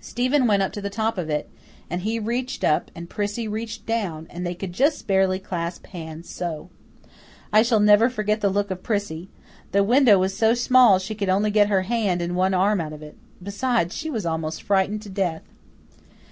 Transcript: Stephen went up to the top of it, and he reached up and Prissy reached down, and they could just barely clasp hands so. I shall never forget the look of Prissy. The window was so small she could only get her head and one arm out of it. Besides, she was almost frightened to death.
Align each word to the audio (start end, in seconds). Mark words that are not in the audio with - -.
Stephen 0.00 0.48
went 0.48 0.60
up 0.60 0.72
to 0.72 0.80
the 0.80 0.90
top 0.90 1.16
of 1.16 1.30
it, 1.30 1.48
and 1.88 2.00
he 2.00 2.18
reached 2.18 2.64
up 2.64 2.90
and 2.96 3.08
Prissy 3.08 3.46
reached 3.46 3.86
down, 3.86 4.26
and 4.28 4.44
they 4.44 4.52
could 4.52 4.72
just 4.72 5.06
barely 5.06 5.38
clasp 5.38 5.86
hands 5.86 6.28
so. 6.28 6.68
I 7.52 7.62
shall 7.62 7.78
never 7.78 8.10
forget 8.10 8.40
the 8.40 8.48
look 8.50 8.72
of 8.72 8.82
Prissy. 8.82 9.28
The 9.70 9.84
window 9.84 10.18
was 10.18 10.36
so 10.36 10.52
small 10.52 10.98
she 10.98 11.14
could 11.14 11.28
only 11.28 11.52
get 11.52 11.68
her 11.68 11.82
head 11.82 12.20
and 12.20 12.34
one 12.34 12.54
arm 12.54 12.80
out 12.80 12.92
of 12.92 13.04
it. 13.04 13.16
Besides, 13.40 13.94
she 13.96 14.10
was 14.10 14.26
almost 14.26 14.64
frightened 14.64 15.00
to 15.02 15.10
death. 15.10 15.44